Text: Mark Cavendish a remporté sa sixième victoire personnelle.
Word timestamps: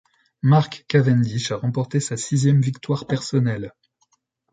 Mark 0.41 0.85
Cavendish 0.87 1.51
a 1.51 1.57
remporté 1.57 1.99
sa 1.99 2.17
sixième 2.17 2.59
victoire 2.59 3.05
personnelle. 3.05 3.75